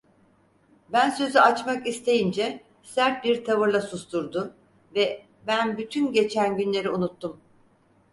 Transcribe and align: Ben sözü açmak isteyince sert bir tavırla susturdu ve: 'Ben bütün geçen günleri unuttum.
Ben 0.89 1.09
sözü 1.09 1.39
açmak 1.39 1.87
isteyince 1.87 2.63
sert 2.83 3.23
bir 3.23 3.45
tavırla 3.45 3.81
susturdu 3.81 4.53
ve: 4.95 5.25
'Ben 5.47 5.77
bütün 5.77 6.11
geçen 6.11 6.57
günleri 6.57 6.89
unuttum. 6.89 7.41